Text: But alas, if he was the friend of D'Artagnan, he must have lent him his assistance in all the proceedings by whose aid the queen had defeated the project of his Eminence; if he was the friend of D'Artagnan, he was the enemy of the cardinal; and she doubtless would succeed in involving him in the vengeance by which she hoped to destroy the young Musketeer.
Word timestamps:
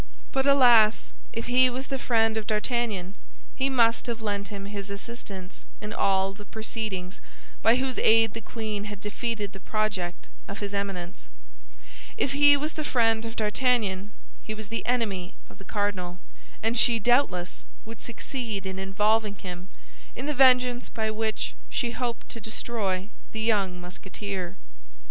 But 0.31 0.47
alas, 0.47 1.13
if 1.31 1.45
he 1.45 1.69
was 1.69 1.89
the 1.89 1.99
friend 1.99 2.35
of 2.35 2.47
D'Artagnan, 2.47 3.13
he 3.55 3.69
must 3.69 4.07
have 4.07 4.19
lent 4.19 4.47
him 4.47 4.65
his 4.65 4.89
assistance 4.89 5.63
in 5.79 5.93
all 5.93 6.33
the 6.33 6.43
proceedings 6.45 7.21
by 7.61 7.75
whose 7.75 7.99
aid 7.99 8.33
the 8.33 8.41
queen 8.41 8.85
had 8.85 8.99
defeated 8.99 9.51
the 9.51 9.59
project 9.59 10.27
of 10.47 10.57
his 10.57 10.73
Eminence; 10.73 11.27
if 12.17 12.33
he 12.33 12.57
was 12.57 12.73
the 12.73 12.83
friend 12.83 13.25
of 13.27 13.35
D'Artagnan, 13.35 14.09
he 14.41 14.55
was 14.55 14.69
the 14.69 14.83
enemy 14.87 15.35
of 15.51 15.59
the 15.59 15.63
cardinal; 15.63 16.17
and 16.63 16.75
she 16.79 16.97
doubtless 16.97 17.63
would 17.85 18.01
succeed 18.01 18.65
in 18.65 18.79
involving 18.79 19.35
him 19.35 19.69
in 20.15 20.25
the 20.25 20.33
vengeance 20.33 20.89
by 20.89 21.11
which 21.11 21.53
she 21.69 21.91
hoped 21.91 22.27
to 22.29 22.41
destroy 22.41 23.07
the 23.33 23.41
young 23.41 23.79
Musketeer. 23.79 24.57